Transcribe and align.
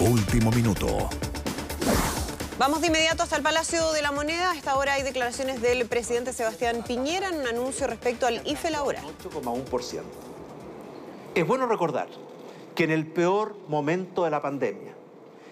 Último 0.00 0.52
minuto. 0.52 0.86
Vamos 2.56 2.80
de 2.80 2.86
inmediato 2.86 3.24
hasta 3.24 3.34
el 3.34 3.42
Palacio 3.42 3.90
de 3.90 4.00
la 4.00 4.12
Moneda. 4.12 4.52
A 4.52 4.54
esta 4.54 4.76
hora 4.76 4.92
hay 4.92 5.02
declaraciones 5.02 5.60
del 5.60 5.88
presidente 5.88 6.32
Sebastián 6.32 6.84
Piñera 6.86 7.30
en 7.30 7.40
un 7.40 7.48
anuncio 7.48 7.88
respecto 7.88 8.28
al 8.28 8.46
IFE 8.46 8.70
laboral. 8.70 9.04
8,1%. 9.20 10.02
Es 11.34 11.44
bueno 11.44 11.66
recordar 11.66 12.06
que 12.76 12.84
en 12.84 12.92
el 12.92 13.08
peor 13.08 13.56
momento 13.66 14.22
de 14.22 14.30
la 14.30 14.40
pandemia 14.40 14.94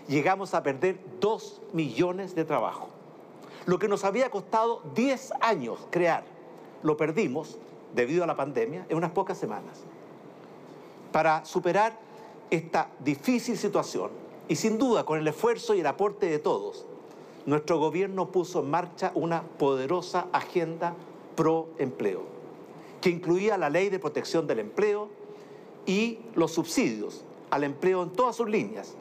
llegamos 0.06 0.54
a 0.54 0.62
perder 0.62 1.00
2 1.18 1.62
millones 1.72 2.36
de 2.36 2.44
trabajos. 2.44 2.90
Lo 3.64 3.80
que 3.80 3.88
nos 3.88 4.04
había 4.04 4.30
costado 4.30 4.80
10 4.94 5.32
años 5.40 5.88
crear, 5.90 6.22
lo 6.84 6.96
perdimos 6.96 7.58
debido 7.96 8.22
a 8.22 8.28
la 8.28 8.36
pandemia 8.36 8.86
en 8.88 8.96
unas 8.96 9.10
pocas 9.10 9.38
semanas. 9.38 9.80
Para 11.10 11.44
superar 11.44 11.98
esta 12.48 12.90
difícil 13.00 13.58
situación 13.58 14.25
y 14.48 14.56
sin 14.56 14.78
duda 14.78 15.04
con 15.04 15.18
el 15.18 15.28
esfuerzo 15.28 15.74
y 15.74 15.80
el 15.80 15.86
aporte 15.86 16.26
de 16.26 16.38
todos, 16.38 16.86
nuestro 17.46 17.78
gobierno 17.78 18.30
puso 18.32 18.60
en 18.60 18.70
marcha 18.70 19.12
una 19.14 19.42
poderosa 19.42 20.26
agenda 20.32 20.94
pro 21.34 21.68
empleo, 21.78 22.22
que 23.00 23.10
incluía 23.10 23.58
la 23.58 23.70
ley 23.70 23.88
de 23.88 23.98
protección 23.98 24.46
del 24.46 24.60
empleo 24.60 25.08
y 25.86 26.18
los 26.34 26.52
subsidios 26.52 27.24
al 27.50 27.64
empleo 27.64 28.02
en 28.02 28.10
todas 28.10 28.36
sus 28.36 28.48
líneas. 28.48 28.94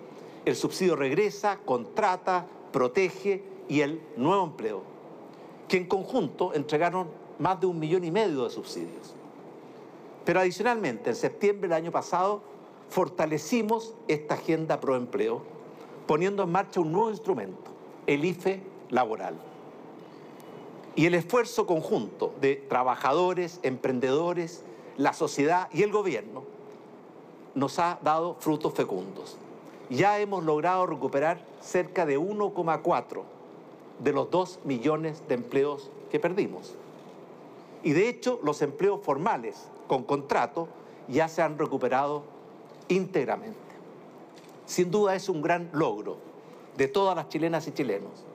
El 0.45 0.55
subsidio 0.55 0.95
regresa, 0.95 1.59
contrata, 1.65 2.45
protege 2.71 3.43
y 3.67 3.81
el 3.81 4.01
nuevo 4.15 4.43
empleo, 4.43 4.83
que 5.67 5.77
en 5.77 5.87
conjunto 5.87 6.53
entregaron 6.53 7.07
más 7.39 7.59
de 7.59 7.67
un 7.67 7.79
millón 7.79 8.03
y 8.03 8.11
medio 8.11 8.43
de 8.43 8.49
subsidios. 8.51 9.15
Pero 10.23 10.39
adicionalmente, 10.39 11.09
en 11.09 11.15
septiembre 11.15 11.67
del 11.67 11.77
año 11.77 11.91
pasado, 11.91 12.41
fortalecimos 12.95 13.93
esta 14.07 14.35
agenda 14.35 14.79
pro 14.79 14.95
empleo, 14.95 15.41
poniendo 16.07 16.43
en 16.43 16.49
marcha 16.49 16.79
un 16.79 16.93
nuevo 16.93 17.09
instrumento, 17.09 17.71
el 18.07 18.23
IFE 18.23 18.63
laboral. 18.89 19.35
Y 20.95 21.05
el 21.05 21.13
esfuerzo 21.13 21.67
conjunto 21.67 22.33
de 22.39 22.55
trabajadores, 22.55 23.59
emprendedores, 23.63 24.63
la 24.95 25.11
sociedad 25.11 25.67
y 25.73 25.83
el 25.83 25.91
gobierno 25.91 26.43
nos 27.53 27.79
ha 27.79 27.99
dado 28.01 28.37
frutos 28.39 28.73
fecundos. 28.73 29.35
Ya 29.89 30.17
hemos 30.19 30.45
logrado 30.45 30.85
recuperar 30.85 31.45
cerca 31.59 32.05
de 32.05 32.17
1,4 32.17 33.23
de 33.99 34.13
los 34.13 34.31
2 34.31 34.59
millones 34.63 35.21
de 35.27 35.35
empleos 35.35 35.91
que 36.09 36.21
perdimos. 36.21 36.75
Y 37.83 37.91
de 37.91 38.07
hecho, 38.07 38.39
los 38.41 38.61
empleos 38.61 39.01
formales 39.03 39.67
con 39.89 40.05
contrato 40.05 40.69
ya 41.09 41.27
se 41.27 41.41
han 41.41 41.57
recuperado 41.59 42.34
íntegramente. 42.87 43.57
Sin 44.65 44.91
duda 44.91 45.15
es 45.15 45.29
un 45.29 45.41
gran 45.41 45.69
logro 45.73 46.17
de 46.77 46.87
todas 46.87 47.15
las 47.15 47.29
chilenas 47.29 47.67
y 47.67 47.71
chilenos. 47.71 48.25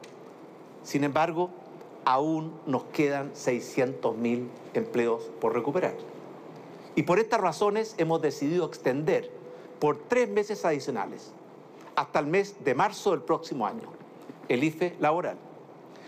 Sin 0.83 1.05
embargo, 1.05 1.51
aún 2.05 2.53
nos 2.67 2.85
quedan 2.85 3.33
600.000 3.35 4.47
empleos 4.75 5.31
por 5.41 5.55
recuperar. 5.55 5.95
Y 6.95 7.03
por 7.03 7.19
estas 7.19 7.41
razones 7.41 7.95
hemos 7.99 8.21
decidido 8.23 8.67
extender 8.67 9.31
por 9.79 9.99
tres 10.09 10.29
meses 10.29 10.65
adicionales, 10.65 11.33
hasta 11.97 12.19
el 12.19 12.27
mes 12.27 12.57
de 12.65 12.75
marzo 12.75 13.11
del 13.11 13.23
próximo 13.23 13.67
año, 13.67 13.89
el 14.49 14.65
IFE 14.65 14.97
laboral. 15.01 15.37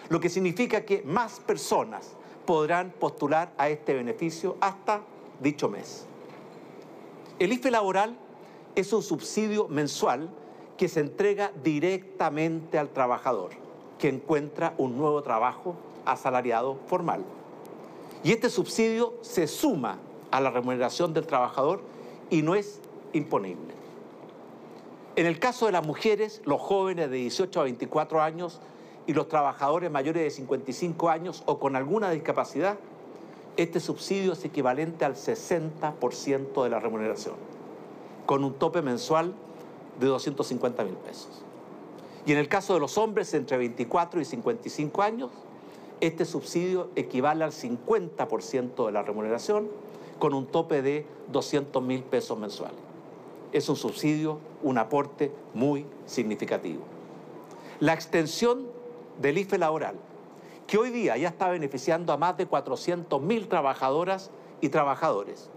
Lo 0.09 0.21
que 0.21 0.29
significa 0.29 0.85
que 0.85 1.03
más 1.03 1.41
personas 1.41 2.13
podrán 2.45 2.91
postular 2.91 3.53
a 3.57 3.69
este 3.69 3.95
beneficio 3.95 4.57
hasta 4.61 5.03
dicho 5.41 5.69
mes. 5.69 6.07
El 7.39 7.53
IFE 7.53 7.71
laboral 7.71 8.17
es 8.75 8.93
un 8.93 9.03
subsidio 9.03 9.69
mensual 9.69 10.31
que 10.77 10.89
se 10.89 11.01
entrega 11.01 11.53
directamente 11.63 12.79
al 12.79 12.89
trabajador, 12.89 13.51
que 13.99 14.09
encuentra 14.09 14.75
un 14.79 14.97
nuevo 14.97 15.23
trabajo 15.23 15.77
asalariado 16.05 16.79
formal. 16.87 17.25
Y 18.25 18.33
este 18.33 18.51
subsidio 18.51 19.15
se 19.21 19.47
suma 19.47 19.99
a 20.31 20.41
la 20.41 20.51
remuneración 20.51 21.13
del 21.13 21.27
trabajador 21.27 21.83
y 22.31 22.43
no 22.43 22.55
es 22.55 22.81
imponible. 23.13 23.75
En 25.15 25.27
el 25.27 25.39
caso 25.39 25.67
de 25.67 25.73
las 25.73 25.87
mujeres, 25.87 26.41
los 26.47 26.61
jóvenes 26.61 27.11
de 27.11 27.17
18 27.19 27.61
a 27.61 27.65
24 27.65 28.23
años 28.23 28.61
y 29.07 29.13
los 29.13 29.29
trabajadores 29.29 29.91
mayores 29.91 30.23
de 30.23 30.31
55 30.31 31.11
años 31.11 31.43
o 31.45 31.59
con 31.59 31.77
alguna 31.77 32.11
discapacidad, 32.11 32.79
este 33.59 33.81
subsidio 33.81 34.33
es 34.33 34.45
equivalente 34.45 35.05
al 35.05 35.15
60% 35.15 36.63
de 36.65 36.71
la 36.71 36.81
remuneración, 36.81 37.35
con 38.27 38.45
un 38.45 38.55
tope 38.55 38.83
mensual 38.83 39.35
de 40.01 40.07
250 40.07 40.85
mil 40.85 40.95
pesos. 40.95 41.43
Y 42.25 42.33
en 42.33 42.39
el 42.39 42.49
caso 42.49 42.75
de 42.75 42.81
los 42.81 42.99
hombres 42.99 43.35
entre 43.35 43.57
24 43.57 44.21
y 44.21 44.25
55 44.25 45.03
años, 45.03 45.31
este 46.01 46.25
subsidio 46.25 46.91
equivale 46.97 47.45
al 47.45 47.53
50% 47.53 48.87
de 48.87 48.93
la 48.93 49.03
remuneración 49.03 49.69
con 50.19 50.35
un 50.35 50.47
tope 50.47 50.83
de 50.83 51.07
200 51.33 51.83
mil 51.83 52.03
pesos 52.03 52.39
mensuales. 52.39 52.79
Es 53.53 53.69
un 53.69 53.77
subsidio, 53.77 54.39
un 54.63 54.79
aporte 54.79 55.33
muy 55.55 55.85
significativo. 56.07 56.83
La 57.81 57.93
extensión 57.93 58.67
del 59.21 59.39
IFE 59.39 59.59
laboral, 59.59 59.97
que 60.67 60.79
hoy 60.79 60.91
día 60.91 61.17
ya 61.17 61.29
está 61.29 61.49
beneficiando 61.49 62.13
a 62.13 62.17
más 62.17 62.37
de 62.37 62.47
400 62.47 63.21
mil 63.21 63.49
trabajadoras 63.49 64.31
y 64.61 64.69
trabajadores. 64.69 65.51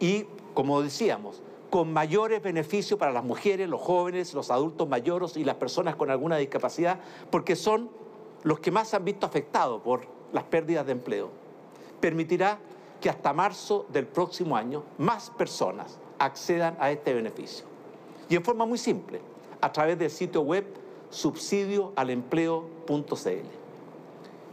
Y, 0.00 0.26
como 0.56 0.80
decíamos, 0.80 1.42
con 1.68 1.92
mayores 1.92 2.42
beneficios 2.42 2.98
para 2.98 3.12
las 3.12 3.22
mujeres, 3.22 3.68
los 3.68 3.82
jóvenes, 3.82 4.32
los 4.32 4.50
adultos 4.50 4.88
mayores 4.88 5.36
y 5.36 5.44
las 5.44 5.56
personas 5.56 5.96
con 5.96 6.10
alguna 6.10 6.38
discapacidad, 6.38 6.98
porque 7.30 7.56
son 7.56 7.90
los 8.42 8.58
que 8.60 8.70
más 8.70 8.88
se 8.88 8.96
han 8.96 9.04
visto 9.04 9.26
afectados 9.26 9.82
por 9.82 10.06
las 10.32 10.44
pérdidas 10.44 10.86
de 10.86 10.92
empleo. 10.92 11.28
Permitirá 12.00 12.58
que 13.02 13.10
hasta 13.10 13.34
marzo 13.34 13.84
del 13.90 14.06
próximo 14.06 14.56
año 14.56 14.82
más 14.96 15.28
personas 15.28 15.98
accedan 16.18 16.78
a 16.80 16.90
este 16.90 17.12
beneficio. 17.12 17.66
Y 18.30 18.36
en 18.36 18.42
forma 18.42 18.64
muy 18.64 18.78
simple, 18.78 19.20
a 19.60 19.70
través 19.70 19.98
del 19.98 20.10
sitio 20.10 20.40
web 20.40 20.64
subsidioalempleo.cl. 21.10 23.46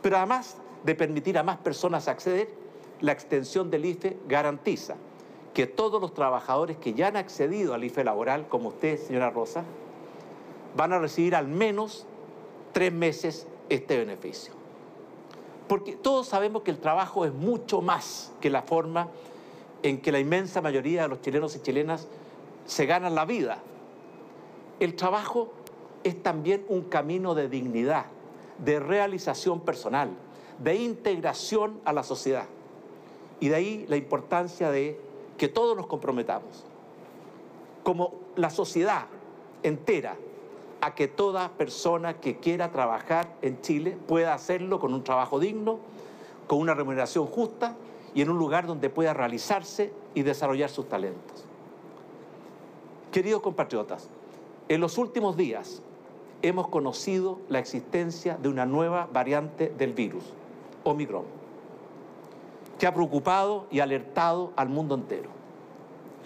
Pero 0.02 0.18
además 0.18 0.58
de 0.84 0.96
permitir 0.96 1.38
a 1.38 1.44
más 1.44 1.59
personas 1.59 2.09
acceder, 2.09 2.50
la 3.00 3.14
extensión 3.14 3.72
del 3.72 3.85
IFE 3.85 4.18
garantiza 4.28 4.97
que 5.53 5.68
todos 5.68 6.02
los 6.02 6.14
trabajadores 6.14 6.78
que 6.78 6.94
ya 6.94 7.08
han 7.08 7.18
accedido 7.18 7.74
al 7.74 7.84
IFE 7.84 8.03
laboral, 8.03 8.47
como 8.47 8.69
usted, 8.69 9.00
señora 9.00 9.30
Rosa, 9.30 9.64
van 10.75 10.94
a 10.94 11.00
recibir 11.00 11.36
al 11.36 11.47
menos 11.47 12.08
tres 12.72 12.91
meses 12.91 13.47
este 13.69 13.97
beneficio. 13.97 14.53
Porque 15.68 15.94
todos 15.96 16.28
sabemos 16.28 16.64
que 16.64 16.72
el 16.72 16.80
trabajo 16.80 17.25
es 17.25 17.34
mucho 17.34 17.81
más 17.81 18.31
que 18.41 18.50
la 18.50 18.64
forma 18.64 19.09
en 19.84 20.02
que 20.02 20.12
la 20.12 20.19
inmensa 20.19 20.62
mayoría 20.62 21.03
de 21.03 21.08
los 21.09 21.22
chilenos 21.22 21.56
y 21.56 21.62
chilenas 21.62 22.08
se 22.66 22.85
ganan 22.85 23.16
la 23.16 23.25
vida. 23.25 23.59
El 24.80 24.96
trabajo 24.96 25.53
es 26.03 26.22
también 26.22 26.66
un 26.68 26.84
camino 26.84 27.35
de 27.35 27.47
dignidad, 27.47 28.06
de 28.58 28.80
realización 28.80 29.62
personal, 29.62 30.09
de 30.59 30.75
integración 30.75 31.80
a 31.85 31.94
la 31.94 32.03
sociedad. 32.03 32.46
Y 33.40 33.50
de 33.50 33.56
ahí 33.56 33.85
la 33.88 33.97
importancia 33.97 34.72
de 34.72 35.00
que 35.44 35.50
todos 35.50 35.76
nos 35.76 35.88
comprometamos, 35.88 36.64
como 37.84 38.14
la 38.38 38.50
sociedad 38.50 39.08
entera, 39.62 40.16
a 40.80 40.96
que 40.96 41.09
toda 41.09 41.50
persona 41.50 42.22
que 42.22 42.38
quiera 42.38 42.72
trabajar 42.72 43.28
en 43.42 43.59
Chile 43.59 43.98
pueda 44.08 44.34
hacerlo 44.34 44.80
con 44.80 44.94
un 44.94 45.03
trabajo 45.03 45.42
digno, 45.42 45.80
con 46.48 46.59
una 46.59 46.74
remuneración 46.74 47.26
justa 47.26 47.76
y 48.16 48.22
en 48.22 48.30
un 48.30 48.38
lugar 48.38 48.68
donde 48.68 48.90
pueda 48.90 49.14
realizarse 49.14 49.92
y 50.14 50.22
desarrollar 50.22 50.70
sus 50.70 50.88
talentos. 50.88 51.44
Queridos 53.12 53.42
compatriotas, 53.42 54.08
en 54.70 54.80
los 54.80 54.98
últimos 54.98 55.35
días 55.35 55.82
hemos 56.41 56.70
conocido 56.70 57.41
la 57.50 57.59
existencia 57.59 58.38
de 58.38 58.47
una 58.47 58.66
nueva 58.66 59.09
variante 59.12 59.73
del 59.78 59.91
virus, 59.91 60.23
Omicron, 60.85 61.44
que 62.79 62.88
ha 62.88 62.94
preocupado 62.94 63.66
y 63.72 63.79
alertado 63.79 64.52
al 64.58 64.67
mundo 64.67 64.96
entero. 64.96 65.29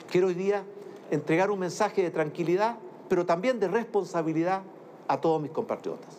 Quiero 0.10 0.28
hoy 0.28 0.36
día 0.36 0.64
entregar 1.12 1.52
un 1.52 1.60
mensaje 1.60 2.02
de 2.02 2.12
tranquilidad, 2.12 2.78
pero 3.10 3.26
también 3.26 3.60
de 3.60 3.68
responsabilidad 3.68 4.62
a 5.08 5.20
todos 5.20 5.42
mis 5.42 5.52
compatriotas. 5.52 6.18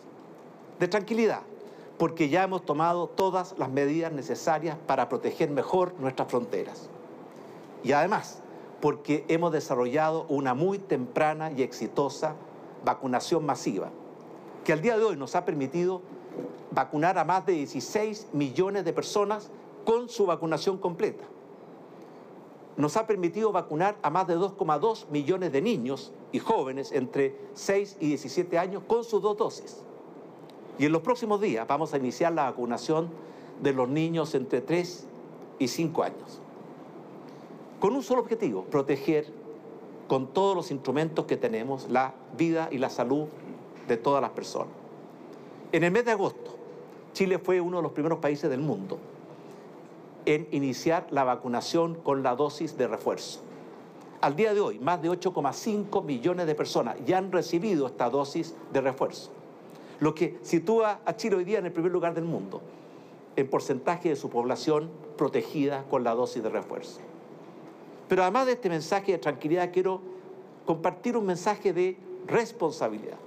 De 0.79 0.87
tranquilidad, 0.87 1.41
porque 1.97 2.29
ya 2.29 2.43
hemos 2.43 2.65
tomado 2.65 3.07
todas 3.07 3.55
las 3.57 3.69
medidas 3.69 4.11
necesarias 4.11 4.77
para 4.85 5.09
proteger 5.09 5.49
mejor 5.49 5.93
nuestras 5.99 6.29
fronteras. 6.29 6.89
Y 7.83 7.91
además, 7.93 8.41
porque 8.79 9.25
hemos 9.27 9.51
desarrollado 9.51 10.25
una 10.29 10.53
muy 10.53 10.77
temprana 10.77 11.51
y 11.51 11.63
exitosa 11.63 12.35
vacunación 12.85 13.45
masiva, 13.45 13.89
que 14.63 14.73
al 14.73 14.81
día 14.81 14.97
de 14.97 15.03
hoy 15.03 15.17
nos 15.17 15.35
ha 15.35 15.45
permitido 15.45 16.01
vacunar 16.71 17.17
a 17.17 17.25
más 17.25 17.45
de 17.45 17.53
16 17.53 18.27
millones 18.33 18.85
de 18.85 18.93
personas 18.93 19.49
con 19.83 20.09
su 20.09 20.27
vacunación 20.27 20.77
completa. 20.77 21.25
Nos 22.79 22.95
ha 22.95 23.05
permitido 23.05 23.51
vacunar 23.51 23.97
a 24.01 24.09
más 24.09 24.25
de 24.25 24.37
2,2 24.37 25.09
millones 25.09 25.51
de 25.51 25.61
niños 25.61 26.13
y 26.31 26.39
jóvenes 26.39 26.93
entre 26.93 27.35
6 27.53 27.97
y 27.99 28.07
17 28.07 28.57
años 28.57 28.83
con 28.87 29.03
sus 29.03 29.21
dos 29.21 29.35
dosis. 29.35 29.83
Y 30.77 30.85
en 30.85 30.93
los 30.93 31.01
próximos 31.01 31.41
días 31.41 31.67
vamos 31.67 31.93
a 31.93 31.97
iniciar 31.97 32.31
la 32.31 32.45
vacunación 32.45 33.09
de 33.61 33.73
los 33.73 33.89
niños 33.89 34.33
entre 34.33 34.61
3 34.61 35.05
y 35.59 35.67
5 35.67 36.03
años. 36.03 36.39
Con 37.81 37.97
un 37.97 38.01
solo 38.01 38.21
objetivo, 38.21 38.63
proteger 38.63 39.25
con 40.07 40.27
todos 40.27 40.55
los 40.55 40.71
instrumentos 40.71 41.25
que 41.25 41.35
tenemos 41.35 41.89
la 41.89 42.13
vida 42.37 42.69
y 42.71 42.77
la 42.77 42.89
salud 42.89 43.25
de 43.89 43.97
todas 43.97 44.21
las 44.21 44.31
personas. 44.31 44.71
En 45.73 45.83
el 45.83 45.91
mes 45.91 46.05
de 46.05 46.11
agosto, 46.11 46.55
Chile 47.11 47.39
fue 47.39 47.59
uno 47.59 47.77
de 47.77 47.83
los 47.83 47.91
primeros 47.91 48.19
países 48.19 48.49
del 48.49 48.61
mundo 48.61 48.99
en 50.25 50.47
iniciar 50.51 51.07
la 51.11 51.23
vacunación 51.23 51.95
con 51.95 52.23
la 52.23 52.35
dosis 52.35 52.77
de 52.77 52.87
refuerzo. 52.87 53.41
Al 54.21 54.35
día 54.35 54.53
de 54.53 54.59
hoy, 54.59 54.79
más 54.79 55.01
de 55.01 55.09
8,5 55.09 56.03
millones 56.03 56.45
de 56.45 56.55
personas 56.55 56.97
ya 57.05 57.17
han 57.17 57.31
recibido 57.31 57.87
esta 57.87 58.09
dosis 58.09 58.53
de 58.73 58.81
refuerzo, 58.81 59.31
lo 59.99 60.13
que 60.13 60.37
sitúa 60.41 60.99
a 61.05 61.15
Chile 61.15 61.37
hoy 61.37 61.45
día 61.45 61.59
en 61.59 61.65
el 61.65 61.71
primer 61.71 61.91
lugar 61.91 62.13
del 62.13 62.25
mundo 62.25 62.61
en 63.35 63.49
porcentaje 63.49 64.09
de 64.09 64.15
su 64.15 64.29
población 64.29 64.89
protegida 65.17 65.83
con 65.89 66.03
la 66.03 66.13
dosis 66.13 66.43
de 66.43 66.49
refuerzo. 66.49 66.99
Pero 68.07 68.23
además 68.23 68.47
de 68.47 68.53
este 68.53 68.69
mensaje 68.69 69.13
de 69.13 69.17
tranquilidad, 69.17 69.71
quiero 69.71 70.01
compartir 70.65 71.15
un 71.15 71.25
mensaje 71.25 71.73
de 71.73 71.97
responsabilidad. 72.27 73.17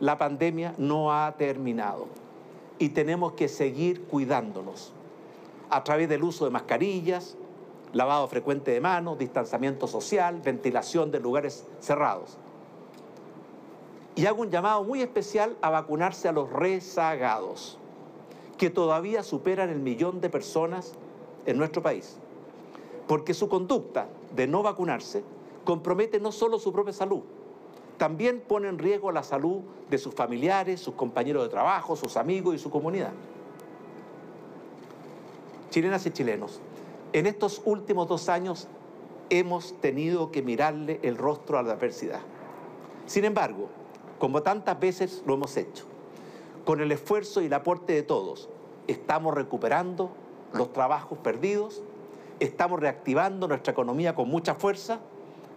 La 0.00 0.18
pandemia 0.18 0.74
no 0.78 1.12
ha 1.12 1.34
terminado 1.36 2.06
y 2.78 2.90
tenemos 2.90 3.32
que 3.32 3.48
seguir 3.48 4.02
cuidándonos 4.02 4.92
a 5.70 5.84
través 5.84 6.08
del 6.08 6.22
uso 6.22 6.44
de 6.44 6.50
mascarillas, 6.50 7.36
lavado 7.92 8.28
frecuente 8.28 8.70
de 8.70 8.80
manos, 8.80 9.18
distanciamiento 9.18 9.86
social, 9.86 10.40
ventilación 10.40 11.10
de 11.10 11.20
lugares 11.20 11.66
cerrados. 11.80 12.36
Y 14.14 14.26
hago 14.26 14.42
un 14.42 14.50
llamado 14.50 14.84
muy 14.84 15.02
especial 15.02 15.56
a 15.60 15.70
vacunarse 15.70 16.28
a 16.28 16.32
los 16.32 16.50
rezagados, 16.50 17.78
que 18.56 18.70
todavía 18.70 19.22
superan 19.22 19.70
el 19.70 19.80
millón 19.80 20.20
de 20.20 20.30
personas 20.30 20.94
en 21.44 21.58
nuestro 21.58 21.82
país, 21.82 22.16
porque 23.06 23.34
su 23.34 23.48
conducta 23.48 24.08
de 24.34 24.46
no 24.46 24.62
vacunarse 24.62 25.22
compromete 25.64 26.20
no 26.20 26.32
solo 26.32 26.58
su 26.58 26.72
propia 26.72 26.92
salud, 26.92 27.22
también 27.98 28.42
pone 28.46 28.68
en 28.68 28.78
riesgo 28.78 29.10
la 29.10 29.22
salud 29.22 29.60
de 29.90 29.98
sus 29.98 30.14
familiares, 30.14 30.80
sus 30.80 30.94
compañeros 30.94 31.42
de 31.42 31.48
trabajo, 31.48 31.96
sus 31.96 32.16
amigos 32.16 32.54
y 32.54 32.58
su 32.58 32.70
comunidad 32.70 33.12
chilenas 35.76 36.06
y 36.06 36.10
chilenos, 36.10 36.58
en 37.12 37.26
estos 37.26 37.60
últimos 37.66 38.08
dos 38.08 38.30
años 38.30 38.66
hemos 39.28 39.78
tenido 39.82 40.32
que 40.32 40.40
mirarle 40.40 41.00
el 41.02 41.18
rostro 41.18 41.58
a 41.58 41.62
la 41.62 41.74
adversidad. 41.74 42.20
Sin 43.04 43.26
embargo, 43.26 43.68
como 44.18 44.42
tantas 44.42 44.80
veces 44.80 45.22
lo 45.26 45.34
hemos 45.34 45.54
hecho, 45.58 45.84
con 46.64 46.80
el 46.80 46.92
esfuerzo 46.92 47.42
y 47.42 47.44
el 47.44 47.52
aporte 47.52 47.92
de 47.92 48.02
todos, 48.02 48.48
estamos 48.86 49.34
recuperando 49.34 50.12
los 50.54 50.72
trabajos 50.72 51.18
perdidos, 51.18 51.82
estamos 52.40 52.80
reactivando 52.80 53.46
nuestra 53.46 53.72
economía 53.72 54.14
con 54.14 54.30
mucha 54.30 54.54
fuerza. 54.54 55.00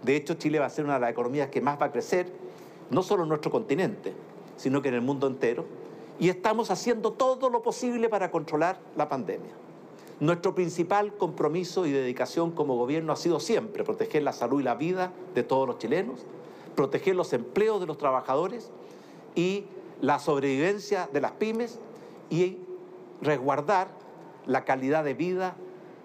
De 0.03 0.17
hecho, 0.17 0.33
Chile 0.33 0.59
va 0.59 0.65
a 0.65 0.69
ser 0.69 0.83
una 0.83 0.95
de 0.95 0.99
las 0.99 1.11
economías 1.11 1.47
que 1.47 1.61
más 1.61 1.81
va 1.81 1.85
a 1.85 1.91
crecer, 1.93 2.29
no 2.89 3.03
solo 3.03 3.23
en 3.23 3.29
nuestro 3.29 3.51
continente, 3.51 4.11
sino 4.57 4.81
que 4.81 4.89
en 4.89 4.95
el 4.95 5.01
mundo 5.01 5.27
entero. 5.27 5.63
Y 6.19 6.27
estamos 6.27 6.71
haciendo 6.71 7.13
todo 7.13 7.49
lo 7.49 7.61
posible 7.61 8.09
para 8.09 8.29
controlar 8.31 8.81
la 8.97 9.07
pandemia. 9.07 9.68
Nuestro 10.19 10.53
principal 10.53 11.13
compromiso 11.15 11.85
y 11.85 11.91
dedicación 11.91 12.51
como 12.51 12.75
gobierno 12.75 13.13
ha 13.13 13.15
sido 13.15 13.39
siempre 13.39 13.85
proteger 13.85 14.23
la 14.23 14.33
salud 14.33 14.59
y 14.59 14.63
la 14.63 14.75
vida 14.75 15.13
de 15.33 15.43
todos 15.43 15.65
los 15.65 15.77
chilenos, 15.77 16.25
proteger 16.75 17.15
los 17.15 17.31
empleos 17.31 17.79
de 17.79 17.87
los 17.87 17.97
trabajadores 17.97 18.69
y 19.33 19.65
la 20.01 20.19
sobrevivencia 20.19 21.09
de 21.13 21.21
las 21.21 21.31
pymes 21.31 21.79
y 22.29 22.57
resguardar 23.21 23.87
la 24.45 24.65
calidad 24.65 25.05
de 25.05 25.13
vida 25.13 25.55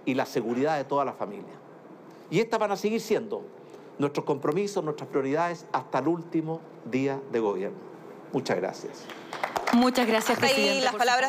y 0.05 0.15
la 0.15 0.27
seguridad 0.27 0.77
de 0.77 0.85
toda 0.85 1.05
la 1.05 1.13
familia. 1.13 1.55
Y 2.31 2.39
estas 2.39 2.61
van 2.61 2.71
a 2.71 2.77
seguir 2.77 3.01
siendo 3.01 3.43
nuestros 3.99 4.25
compromisos, 4.25 4.85
nuestras 4.85 5.09
prioridades 5.09 5.67
hasta 5.73 5.99
el 5.99 6.09
último 6.09 6.61
día 6.85 7.21
de 7.33 7.41
gobierno. 7.41 7.79
Muchas 8.33 8.57
gracias. 8.57 9.05
Muchas 9.73 10.07
gracias, 10.07 10.39
presidente. 10.39 10.85
las 10.85 10.95
palabras 10.95 11.23